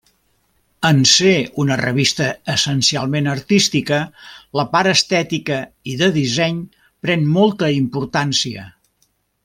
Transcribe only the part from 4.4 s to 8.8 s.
la part estètica i de disseny pren molta importància.